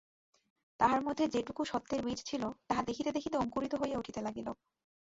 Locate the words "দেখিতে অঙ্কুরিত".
3.11-3.73